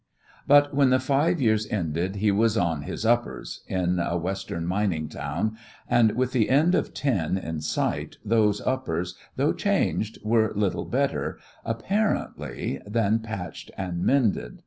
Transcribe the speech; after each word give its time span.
But 0.47 0.73
when 0.73 0.89
the 0.89 0.99
five 0.99 1.39
years 1.39 1.67
ended 1.67 2.15
he 2.15 2.31
was 2.31 2.57
"on 2.57 2.81
his 2.81 3.05
uppers" 3.05 3.61
in 3.67 3.99
a 3.99 4.17
western 4.17 4.65
mining 4.65 5.07
town, 5.09 5.55
and 5.87 6.13
with 6.13 6.31
the 6.31 6.49
end 6.49 6.73
of 6.73 6.91
ten 6.91 7.37
in 7.37 7.61
sight 7.61 8.17
those 8.25 8.61
uppers, 8.61 9.13
though 9.35 9.53
changed, 9.53 10.17
were 10.23 10.53
little 10.55 10.85
better, 10.85 11.37
apparently, 11.63 12.81
than 12.83 13.19
patched 13.19 13.69
and 13.77 14.01
mended. 14.03 14.57